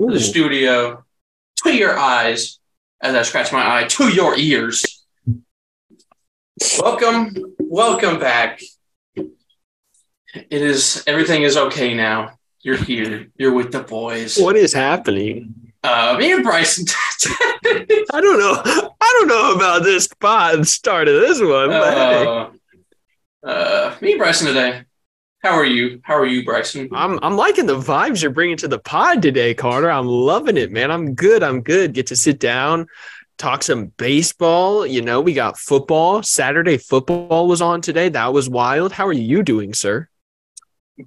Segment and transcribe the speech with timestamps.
[0.00, 1.04] to the studio,
[1.62, 2.58] to your eyes,
[3.02, 5.04] as I scratch my eye, to your ears.
[6.78, 8.60] Welcome, welcome back.
[9.14, 12.38] It is everything is okay now.
[12.62, 13.28] You're here.
[13.36, 14.38] You're with the boys.
[14.38, 15.72] What is happening?
[15.82, 16.84] Uh, me and Bryson.
[17.26, 18.92] I don't know.
[19.00, 21.70] I don't know about this pod start of this one.
[21.70, 22.26] but hey.
[22.26, 24.84] uh, uh, me and Bryson today.
[25.42, 26.00] How are you?
[26.04, 26.88] How are you, Bryson?
[26.92, 29.90] I'm I'm liking the vibes you're bringing to the pod today, Carter.
[29.90, 30.90] I'm loving it, man.
[30.90, 31.42] I'm good.
[31.42, 31.94] I'm good.
[31.94, 32.86] Get to sit down,
[33.38, 34.86] talk some baseball.
[34.86, 36.22] You know, we got football.
[36.22, 38.10] Saturday football was on today.
[38.10, 38.92] That was wild.
[38.92, 40.08] How are you doing, sir?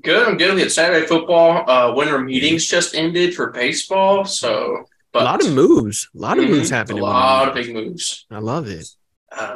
[0.01, 0.27] Good.
[0.27, 0.55] I'm good.
[0.55, 1.69] We had Saturday football.
[1.69, 6.09] Uh, winter meetings just ended for baseball, so but a lot of moves.
[6.15, 7.03] A lot of moves Mhm, happening.
[7.03, 8.25] A lot of big moves.
[8.31, 8.87] I love it.
[9.31, 9.55] Uh,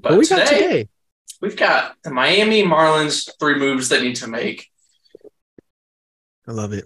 [0.00, 0.88] but What we today, got today?
[1.40, 4.68] We've got the Miami Marlins three moves that need to make.
[6.46, 6.84] I love it.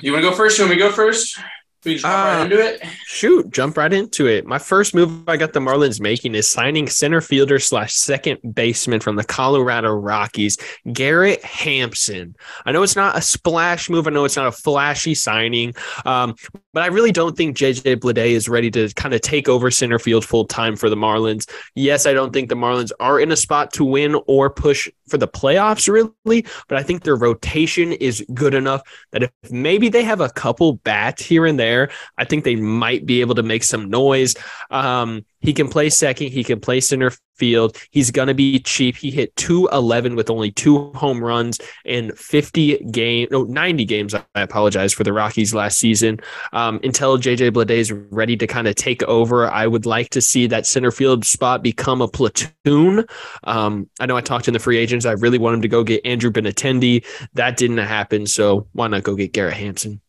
[0.00, 0.58] You want to go first?
[0.58, 1.38] You want me to go first?
[1.84, 2.82] We just jump Uh, right into it.
[3.06, 4.46] Shoot, jump right into it.
[4.46, 9.00] My first move I got the Marlins making is signing center fielder slash second baseman
[9.00, 10.56] from the Colorado Rockies,
[10.92, 12.36] Garrett Hampson.
[12.66, 14.06] I know it's not a splash move.
[14.06, 16.36] I know it's not a flashy signing, um,
[16.72, 19.98] but I really don't think JJ Bleday is ready to kind of take over center
[19.98, 21.50] field full time for the Marlins.
[21.74, 25.18] Yes, I don't think the Marlins are in a spot to win or push for
[25.18, 30.04] the playoffs, really, but I think their rotation is good enough that if maybe they
[30.04, 31.71] have a couple bats here and there,
[32.18, 34.34] I think they might be able to make some noise.
[34.70, 36.28] Um, he can play second.
[36.28, 37.76] He can play center field.
[37.90, 38.96] He's going to be cheap.
[38.96, 44.14] He hit 211 with only two home runs in 50 game, no, 90 games.
[44.14, 46.20] I apologize for the Rockies last season.
[46.52, 50.20] Um, until JJ Bleday is ready to kind of take over, I would like to
[50.20, 53.04] see that center field spot become a platoon.
[53.44, 55.04] Um, I know I talked to the free agents.
[55.04, 57.04] I really want him to go get Andrew Benintendi.
[57.34, 58.26] That didn't happen.
[58.26, 60.00] So why not go get Garrett Hampson?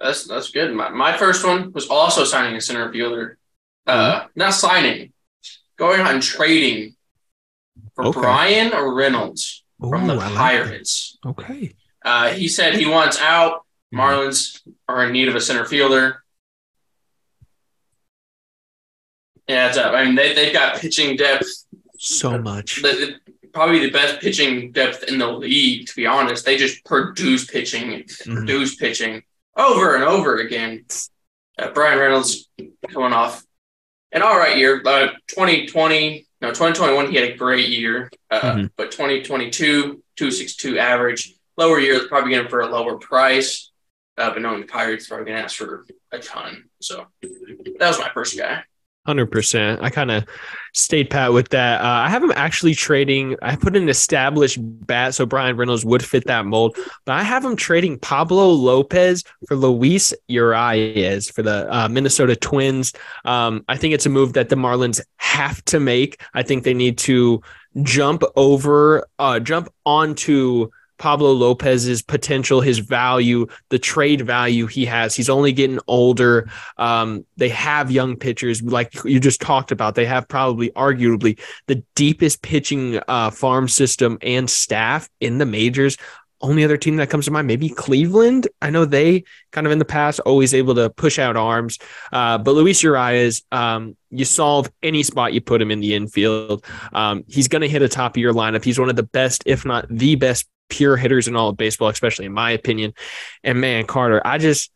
[0.00, 0.74] That's that's good.
[0.74, 3.36] My, my first one was also signing a center fielder.
[3.86, 4.28] Uh, Mm-hmm.
[4.36, 5.12] not signing,
[5.78, 6.94] going on trading
[7.94, 8.20] for Okay.
[8.20, 10.36] Bryan Reynolds from the Ooh, I like.
[10.36, 11.18] Pirates.
[11.24, 11.74] Okay.
[12.04, 13.64] Uh, he said he wants out.
[13.92, 13.98] Mhm.
[13.98, 16.22] Marlins are in need of a center fielder.
[19.48, 19.94] Yeah, it's up.
[19.94, 21.48] I mean, they, they've got pitching depth,
[21.98, 22.82] So much.
[22.82, 22.88] the,
[23.32, 26.44] the- probably the best pitching depth in the league, to be honest.
[26.44, 28.36] They just produce pitching Mhm.
[28.36, 29.22] produce pitching
[29.58, 30.84] over and over again.
[31.58, 32.48] Uh, Bryan Reynolds
[32.90, 33.44] coming off
[34.12, 34.80] an all right year.
[34.84, 38.10] Uh, 2020, no, 2021, he had a great year.
[38.30, 38.70] Uh, Mhm.
[38.76, 41.34] But 2022, 262 average.
[41.56, 43.72] Lower year, probably getting for a lower price.
[44.16, 46.68] Uh, but knowing the Pirates, probably going to ask for a ton.
[46.80, 48.62] So that was my first guy.
[49.08, 49.80] Hundred percent.
[49.82, 50.26] I kind of
[50.74, 51.80] stayed pat with that.
[51.80, 53.36] Uh, I have him actually trading.
[53.40, 56.76] I put an established bat, so Bryan Reynolds would fit that mold.
[57.06, 62.92] But I have him trading Pablo Lopez for Luis Arraez for the uh, Minnesota Twins.
[63.24, 66.20] Um, I think it's a move that the Marlins have to make.
[66.34, 67.40] I think they need to
[67.84, 70.68] jump over, uh, jump onto.
[70.98, 75.14] Pablo Lopez's potential, his value, the trade value he has.
[75.14, 76.48] He's only getting older.
[76.76, 79.94] Um, they have young pitchers, like you just talked about.
[79.94, 85.96] They have probably, arguably, the deepest pitching uh, farm system and staff in the majors.
[86.40, 88.46] Only other team that comes to mind, maybe Cleveland.
[88.62, 91.78] I know they kind of in the past always able to push out arms,
[92.12, 96.64] uh, but Luis Arraez, um, you solve any spot you put him in the infield.
[96.92, 98.62] Um, he's going to hit a top of your lineup.
[98.62, 101.88] He's one of the best, if not the best, pure hitters in all of baseball,
[101.88, 102.94] especially in my opinion.
[103.44, 104.70] And man, Carter, I just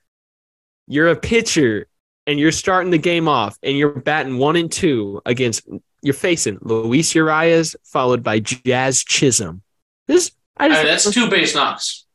[0.86, 1.86] you're a pitcher
[2.26, 5.66] and you're starting the game off and you're batting one and two against
[6.02, 9.62] you're facing Luis Arraez followed by Jazz Chisholm.
[10.06, 12.06] This I I just mean, that's two base knocks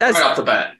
[0.00, 0.74] that's right off the bat.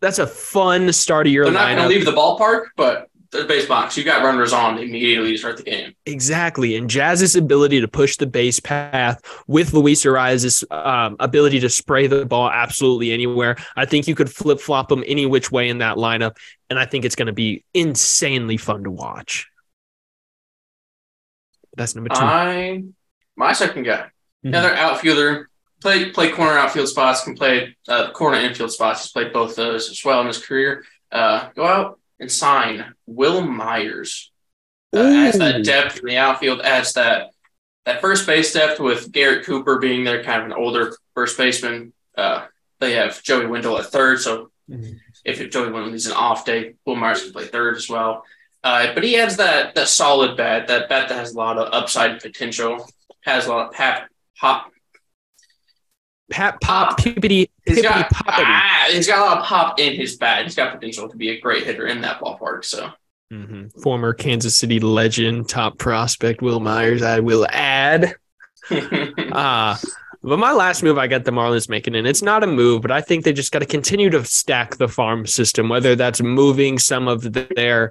[0.00, 3.44] that's a fun start of your They're not going to leave the ballpark, but the
[3.44, 5.94] base box, you got runners on immediately to start the game.
[6.04, 6.74] Exactly.
[6.74, 12.08] And Jazz's ability to push the base path with Luis Arraez' um, ability to spray
[12.08, 13.56] the ball absolutely anywhere.
[13.76, 16.36] I think you could flip flop him any which way in that lineup.
[16.68, 19.48] And I think it's going to be insanely fun to watch.
[21.76, 22.20] That's number two.
[22.20, 22.82] I,
[23.36, 24.06] my second guy,
[24.44, 24.48] Mhm.
[24.48, 25.48] another outfielder,
[25.80, 29.02] play play corner outfield spots, can play uh, corner infield spots.
[29.04, 30.84] He's played both those as well in his career.
[31.12, 34.30] Uh, go out and sign Wil Myers.
[34.94, 37.30] Uh, adds that depth in the outfield, adds that
[37.86, 41.92] that first base depth with Garrett Cooper being there, kind of an older first baseman.
[42.16, 42.46] Uh,
[42.78, 44.98] they have Joey Wendle at third, so Mhm.
[45.24, 48.24] if Joey Wendle needs an off day, Wil Myers can play third as well.
[48.62, 51.72] Uh, but he has that that solid bat, that bat that has a lot of
[51.72, 52.86] upside potential,
[53.22, 54.08] has a lot of Pat
[56.30, 56.98] pop Pop.
[57.00, 60.44] pippity He's got ah, he's got a lot of pop in his bat.
[60.44, 62.64] He's got potential to be a great hitter in that ballpark.
[62.64, 62.90] So
[63.32, 63.70] Mhm.
[63.82, 67.02] Former Kansas City legend, top prospect Wil Myers.
[67.02, 68.14] I will add.
[68.70, 69.76] Uh,
[70.22, 72.90] but my last move, I got the Marlins making, and it's not a move, but
[72.90, 76.78] I think they just got to continue to stack the farm system, whether that's moving
[76.78, 77.90] some of their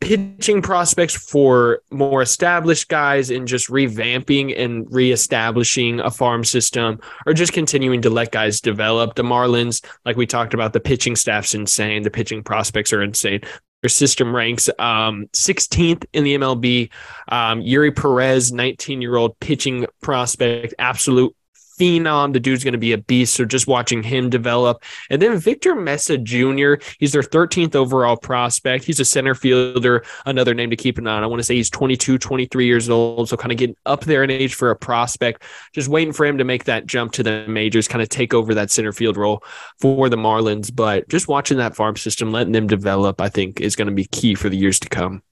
[0.00, 7.32] pitching prospects for more established guys and just revamping and reestablishing a farm system, or
[7.32, 9.14] just continuing to let guys develop.
[9.14, 12.02] The Marlins, like we talked about, the pitching staff's insane.
[12.02, 13.40] The pitching prospects are insane.
[13.82, 16.90] Their system ranks um, 16th in the MLB.
[17.28, 21.36] Um, Eury Perez, 19 year old pitching prospect, absolute
[21.78, 22.32] phenom.
[22.32, 23.34] The dude's going to be a beast.
[23.34, 24.82] So just watching him develop.
[25.10, 28.84] And then Victor Mesa Jr., he's their 13th overall prospect.
[28.84, 31.24] He's a center fielder, another name to keep an eye on.
[31.24, 33.28] I want to say he's 22, 23 years old.
[33.28, 35.42] So kind of getting up there in age for a prospect.
[35.72, 38.54] Just waiting for him to make that jump to the majors, kind of take over
[38.54, 39.42] that center field role
[39.80, 40.74] for the Marlins.
[40.74, 44.04] But just watching that farm system, letting them develop, I think is going to be
[44.06, 45.22] key for the years to come.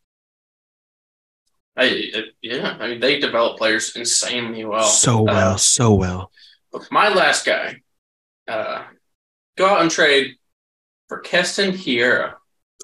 [1.76, 4.82] I, uh, yeah, I mean they develop players insanely well.
[4.84, 6.30] so well, Uh, so well.
[6.90, 7.76] my last guy,
[8.48, 8.84] uh,
[9.56, 10.36] go out and trade
[11.08, 12.34] for Keston Hiura.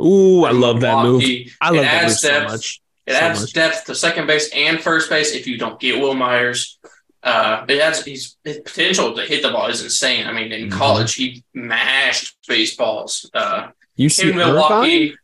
[0.00, 1.22] Ooh, I love that move.
[1.60, 2.50] I love It that move adds so depth.
[2.52, 2.80] much.
[3.06, 3.52] It so adds much.
[3.52, 6.78] depth to second base and first base if you don't get Wil Myers.
[7.22, 10.26] Uh, it has he's his potential to hit the ball is insane.
[10.26, 10.72] I mean, in Mhm.
[10.72, 13.28] college he mashed baseballs.
[13.34, 15.16] Uh, in see Irvine?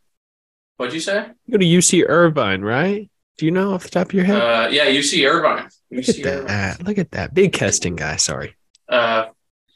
[0.76, 1.28] What'd you say?
[1.46, 3.08] You go to UC Irvine, right?
[3.36, 4.40] Do you know off the top of your head?
[4.40, 5.68] Uh, yeah, UC Irvine.
[5.90, 6.46] Look UC at Irvine.
[6.46, 6.82] that.
[6.84, 7.34] Look at that.
[7.34, 8.16] Big Keston guy.
[8.16, 8.54] Sorry.
[8.88, 9.26] Uh,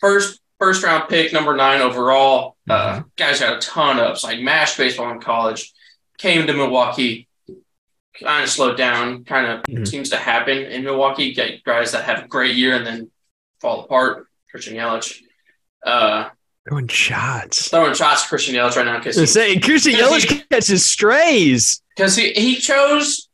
[0.00, 2.56] first first round pick, number nine overall.
[2.68, 3.08] Uh, Mm-hmm.
[3.16, 5.72] guys had a ton of like mashed baseball in college.
[6.18, 7.28] Came to Milwaukee,
[8.22, 9.24] kind of slowed down.
[9.24, 9.86] Kind of Mhm.
[9.88, 11.32] seems to happen in Milwaukee.
[11.32, 13.10] Get guys that have a great year and then
[13.60, 14.26] fall apart.
[14.50, 15.20] Christian Yelich.
[15.84, 16.28] Uh,
[16.68, 17.68] Throwing shots.
[17.70, 21.82] throwing shots Christian Yelich right now because he, Christian Because Yelich he- catches strays.
[21.96, 23.27] 'cause he he chose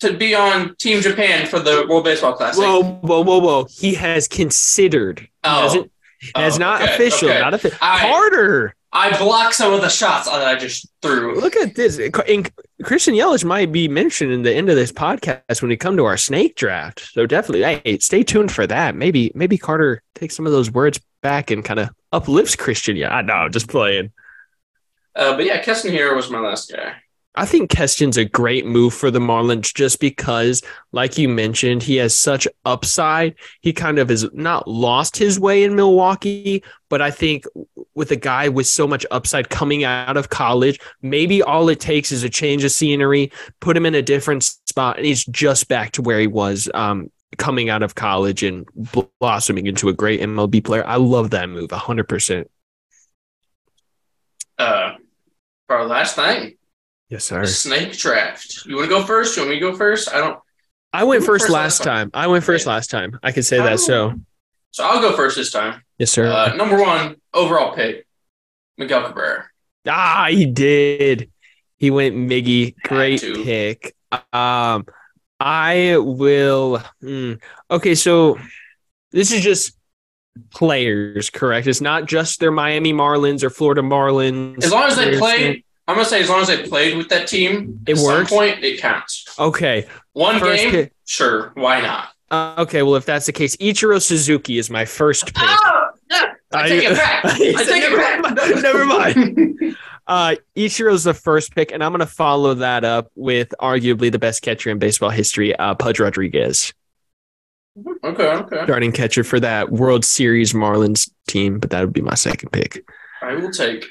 [0.00, 2.62] to be on Team Japan for the World Baseball Classic.
[2.62, 3.66] Whoa, whoa, whoa, whoa.
[3.70, 5.28] He has considered.
[5.44, 5.86] Oh.
[6.34, 7.30] has Oh, not okay, official.
[7.30, 7.40] okay.
[7.40, 7.78] Not official.
[7.78, 8.74] Carter.
[8.92, 11.40] I blocked some of the shots that I just threw.
[11.40, 11.98] Look at this.
[11.98, 12.50] And
[12.82, 16.04] Christian Yelich might be mentioned in the end of this podcast when we come to
[16.06, 17.08] our snake draft.
[17.12, 18.96] So definitely, hey, stay tuned for that.
[18.96, 22.96] Maybe, maybe Carter takes some of those words back and kind of uplifts Christian.
[22.96, 24.10] Yeah, I know, just playing.
[25.14, 26.96] Uh, but yeah, Keston Hiura was my last guy.
[27.36, 31.96] I think Keston's a great move for the Marlins just because, like you mentioned, he
[31.96, 33.36] has such upside.
[33.60, 37.44] He kind of has not lost his way in Milwaukee, but I think
[37.94, 42.10] with a guy with so much upside coming out of college, maybe all it takes
[42.10, 43.30] is a change of scenery,
[43.60, 47.12] put him in a different spot, and he's just back to where he was um,
[47.38, 48.66] coming out of college and
[49.20, 50.84] blossoming into a great MLB player.
[50.84, 52.46] I love that move 100%.
[54.58, 54.96] Uh,
[55.68, 56.56] our last thing,
[57.10, 57.44] Yes, sir.
[57.44, 58.64] snake draft.
[58.66, 59.36] You want to go first?
[59.36, 60.12] You want me to go first?
[60.14, 60.38] I don't.
[60.92, 62.10] I went first first last last time.
[62.14, 62.72] I went first Yeah.
[62.72, 63.18] last time.
[63.22, 63.78] I can say that.
[63.80, 64.14] So,
[64.72, 65.82] So I'll go first this time.
[65.98, 66.26] yes, sir.
[66.26, 68.06] Uh, number one overall pick,
[68.78, 69.46] Miguel Cabrera.
[69.88, 71.30] Ah, he did.
[71.78, 72.74] He went Miggy.
[72.82, 73.94] Great pick.
[74.32, 74.86] Um,
[75.40, 76.82] I will.
[77.00, 77.34] hmm,
[77.70, 78.38] Okay, so
[79.12, 79.76] this is just
[80.50, 81.66] players, correct?
[81.66, 84.62] It's not just their Miami Marlins or Florida Marlins.
[84.64, 87.26] As long as they played, I'm gonna say as long as they played with that
[87.28, 88.30] team, It at works?
[88.30, 89.24] some point it counts.
[89.38, 89.86] Okay.
[90.12, 90.92] One First game, pick.
[91.04, 92.08] sure, why not?
[92.30, 92.82] Uh, okay.
[92.82, 95.34] Well, if that's the case, Ichiro Suzuki is my first pick.
[95.38, 97.24] Oh, yeah, I take it back.
[97.24, 97.90] I take it
[98.22, 98.62] never, back.
[98.62, 99.76] never mind.
[100.06, 104.18] Uh, Ichiro's the first pick, and I'm going to follow that up with arguably the
[104.18, 106.72] best catcher in baseball history, uh, Pudge Rodriguez,
[108.04, 108.64] okay, okay.
[108.64, 111.58] starting catcher for that World Series Marlins team.
[111.60, 112.84] But that would be my second pick.
[113.22, 113.84] I will take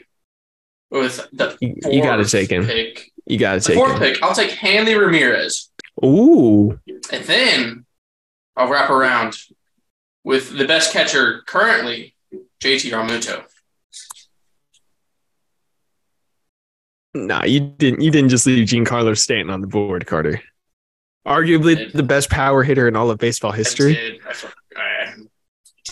[0.91, 2.65] with the You, you got to take him.
[2.65, 3.12] pick.
[3.25, 4.00] You got to take fourth him.
[4.00, 5.69] pick, I'll take Hanley Ramirez.
[6.03, 6.79] Ooh,
[7.12, 7.86] And then
[8.55, 9.38] I'll wrap around
[10.24, 12.15] with the best catcher currently,
[12.62, 13.43] JT Realmuto.
[17.13, 18.01] nah, you didn't.
[18.01, 20.41] You didn't just leave Giancarlo Stanton on the board, Carter.
[21.27, 24.19] Arguably the best power hitter in all of baseball history.
[24.75, 25.13] I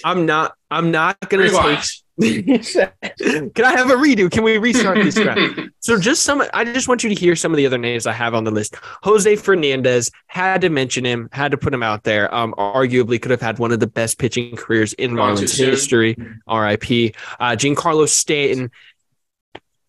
[0.04, 0.54] am not.
[0.72, 1.78] I'm not to Rewind.
[1.82, 1.90] take.
[2.22, 4.32] Can I have a redo?
[4.32, 5.40] Can we restart this draft?
[5.80, 8.12] So just some I just want you to hear some of the other names I
[8.12, 8.76] have on the list.
[9.04, 12.34] Jose Fernandez had to mention him, had to put him out there.
[12.36, 16.18] Um, arguably could have had one of the best pitching careers in Marlins history.
[16.46, 17.14] R.I.P.
[17.40, 18.70] Uh, Giancarlo Stanton.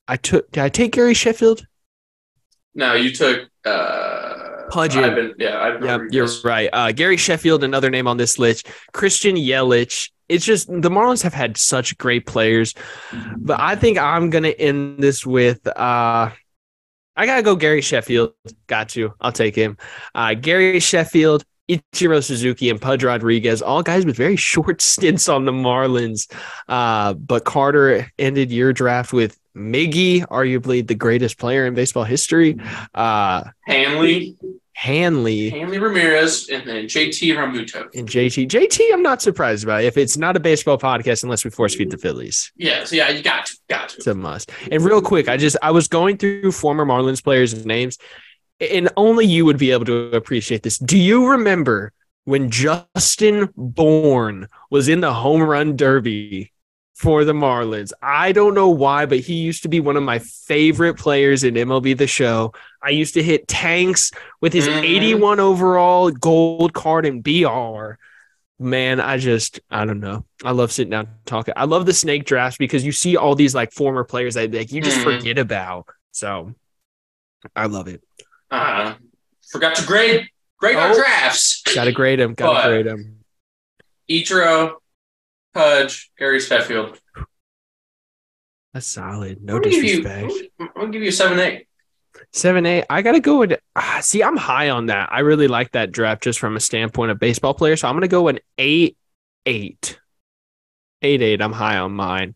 [0.07, 0.51] I took.
[0.53, 1.67] Did I take Gary Sheffield?
[2.75, 5.31] no, you took uh, Pudge I've him.
[5.31, 6.71] been, yeah, I've Yeah, you're right.
[6.73, 8.69] Uh, Gary Sheffield, another name on this list.
[8.93, 10.11] Christian Yelich.
[10.29, 12.75] It's just the Marlins have had such great players,
[13.37, 15.67] but I think I'm gonna end this with.
[15.67, 16.31] Uh,
[17.17, 18.35] I gotta go Gary Sheffield.
[18.67, 19.15] Got you.
[19.21, 19.77] I'll take him.
[20.15, 25.45] Uh, Gary Sheffield, Ichiro Suzuki, and Pudge Rodriguez, all guys with very short stints on
[25.45, 26.33] the Marlins.
[26.69, 32.59] Uh, but Carter ended your draft with Miggy, arguably the greatest player in baseball history.
[32.95, 34.37] Uh, Hanley,
[34.79, 35.51] Hanley.
[35.51, 37.93] Hanley Ramirez, and then JT Realmuto.
[37.97, 38.47] and JT.
[38.47, 41.91] JT, I'm not surprised by if it's not a baseball podcast unless we force feed
[41.91, 42.53] the Phillies.
[42.55, 43.97] Yeah, so yeah, you got to, got to.
[43.97, 44.53] It's a must.
[44.71, 47.99] And real quick, I just I was going through former Marlins players' names,
[48.61, 50.79] and only you would be able to appreciate this.
[50.79, 51.93] Do you remember
[52.25, 56.53] when Justin Bour was in the home run derby
[56.95, 57.91] for the Marlins?
[58.01, 61.55] I don't know why, but he used to be one of my favorite players in
[61.55, 62.53] MLB The Show.
[62.83, 64.83] I used to hit tanks with his Mhm.
[64.85, 67.99] 81 overall gold card and BR.
[68.61, 70.25] Man, I just I don't know.
[70.45, 71.55] I love sitting down talking.
[71.57, 74.73] I love the snake drafts because you see all these like former players that like
[74.73, 75.05] you just Mhm.
[75.05, 75.87] forget about.
[76.13, 76.55] So
[77.55, 78.03] I love it.
[78.51, 78.95] Uh,
[79.51, 80.95] forgot to grade grade our Oh.
[80.95, 81.63] drafts.
[81.75, 82.35] Gotta grade him.
[82.35, 83.15] Gotta But- grade him.
[84.11, 84.75] Ichiro,
[85.55, 86.99] Pudge, Gary Sheffield.
[88.75, 89.43] That's solid.
[89.43, 90.03] No I'm give you.
[90.03, 90.33] disrespect.
[90.61, 91.68] I'm gonna give you a seven eight.
[92.33, 92.85] Seven eight.
[92.91, 93.59] I gotta go with.
[93.75, 95.09] Ah, see, I'm high on that.
[95.13, 97.77] I really like that draft just from a standpoint of baseball player.
[97.77, 98.97] So I'm gonna go an eight
[99.47, 99.99] eight.
[101.03, 101.41] Eight eight.
[101.41, 102.35] I'm high on mine.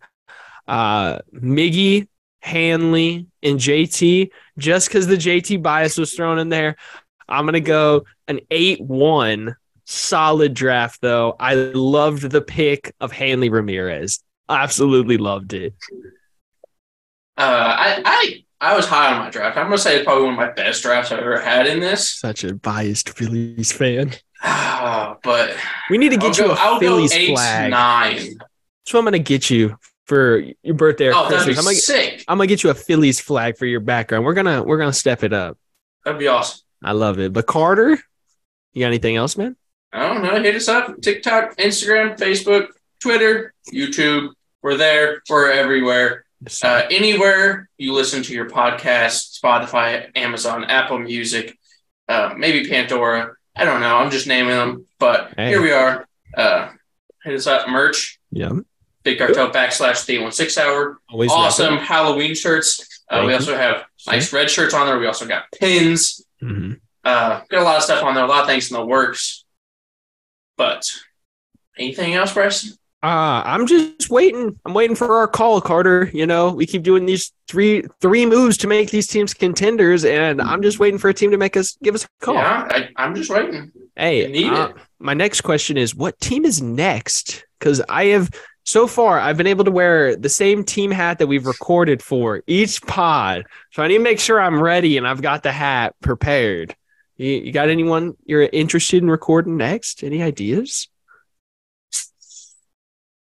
[0.66, 2.08] Uh, Miggy,
[2.40, 4.30] Hanley, and JT.
[4.58, 6.76] Just because the JT bias was thrown in there,
[7.28, 9.56] I'm gonna go an eight one.
[9.84, 11.36] Solid draft though.
[11.38, 14.20] I loved the pick of Hanley Ramirez.
[14.48, 15.74] Absolutely loved it.
[17.36, 17.42] Uh,
[17.78, 19.56] I I I was high on my draft.
[19.56, 22.08] I'm gonna say it's probably one of my best drafts I've ever had in this.
[22.10, 24.12] Such a biased Phillies fan.
[24.42, 25.56] Ah, but
[25.90, 27.70] We need to I'll get go, you a I'll Phillies go eight flag.
[27.70, 28.16] nine.
[28.16, 31.58] That's what I'm gonna get you for your birthday or Oh, Christmas.
[31.58, 32.24] I'm gonna, sick.
[32.28, 34.24] I'm gonna get you a Phillies flag for your background.
[34.24, 35.56] We're gonna we're gonna step it up.
[36.04, 36.60] That'd be awesome.
[36.84, 37.32] I love it.
[37.32, 37.90] But Carter,
[38.72, 39.56] you got anything else, man?
[39.92, 40.42] I don't know.
[40.42, 41.00] Hit us up.
[41.00, 42.68] TikTok, Instagram, Facebook,
[43.00, 44.30] Twitter, YouTube.
[44.62, 45.22] We're there.
[45.28, 46.24] We're everywhere.
[46.62, 51.56] Uh, anywhere you listen to your podcast, Spotify, Amazon, Apple Music,
[52.08, 53.34] uh, maybe Pandora.
[53.54, 53.96] I don't know.
[53.96, 55.48] I'm just naming them, but Hey.
[55.48, 56.08] here we are.
[56.36, 56.70] Uh,
[57.24, 57.68] hit us up.
[57.68, 58.18] Merch.
[58.30, 58.50] yeah.
[59.04, 61.00] Big Cartel backslash the one six hour.
[61.10, 63.02] Always Awesome Halloween shirts.
[63.10, 64.96] Uh, we also have nice red shirts on there.
[64.98, 66.24] We also got pins.
[66.40, 66.80] Mhm.
[67.04, 68.22] Uh, got a lot of stuff on there.
[68.24, 69.44] A lot of things in the works.
[70.56, 70.88] But
[71.76, 72.76] anything else, Bryson?
[73.02, 74.58] Uh, I'm just waiting.
[74.64, 76.08] I'm waiting for our call, Carter.
[76.12, 80.40] You know, we keep doing these three three moves to make these teams contenders, and
[80.40, 82.34] I'm just waiting for a team to make us give us a call.
[82.34, 83.72] Yeah, I, I'm just waiting.
[83.96, 87.44] Hey, uh, my next question is what team is next?
[87.58, 88.30] Because I have
[88.64, 92.42] so far I've been able to wear the same team hat that we've recorded for
[92.46, 93.44] each pod.
[93.72, 96.76] So I need to make sure I'm ready and I've got the hat prepared.
[97.16, 100.04] You, you got anyone you're interested in recording next?
[100.04, 100.88] Any ideas?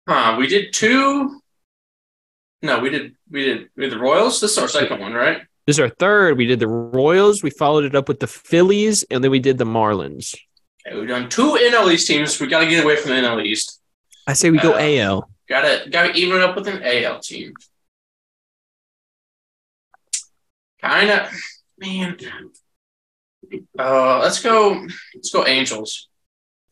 [0.07, 0.36] Huh?
[0.38, 1.39] We did two.
[2.62, 3.15] No, we did.
[3.29, 3.69] We did.
[3.75, 4.39] We did the Royals.
[4.41, 5.41] This is our second one, right?
[5.65, 6.38] This is our third.
[6.38, 7.41] We did the Royals.
[7.43, 10.36] We followed it up with the Phillies, and then we did the Marlins.
[10.86, 12.39] Okay, we've done two NL East teams.
[12.39, 13.79] We got to get away from the NL East.
[14.27, 15.29] I say we go Uh, AL.
[15.48, 17.53] Got to got to even it up with an AL team.
[20.81, 21.31] Kind of,
[21.77, 22.17] man.
[23.77, 24.86] Uh, let's go.
[25.15, 26.10] Let's go Angels.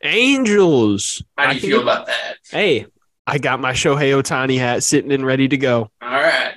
[0.03, 1.23] Angels.
[1.37, 2.37] How do you feel about that?
[2.49, 2.87] Hey,
[3.27, 5.89] I got my Shohei Ohtani hat sitting and ready to go.
[6.01, 6.55] All right.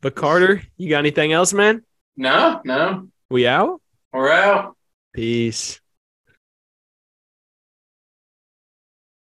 [0.00, 1.82] But Carter, you got anything else, man?
[2.16, 3.80] No, no, We out?
[4.12, 4.76] we're out.
[5.12, 5.80] Peace.